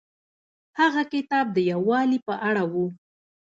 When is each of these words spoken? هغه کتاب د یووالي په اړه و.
هغه 0.79 1.01
کتاب 1.13 1.45
د 1.51 1.57
یووالي 1.71 2.19
په 2.27 2.33
اړه 2.47 2.63
و. 2.71 2.73